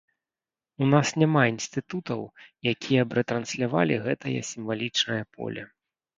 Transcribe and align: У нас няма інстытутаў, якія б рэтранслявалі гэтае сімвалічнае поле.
У 0.85 0.85
нас 0.93 1.11
няма 1.23 1.43
інстытутаў, 1.55 2.21
якія 2.73 3.01
б 3.13 3.19
рэтранслявалі 3.19 4.01
гэтае 4.09 4.35
сімвалічнае 4.51 5.21
поле. 5.39 5.69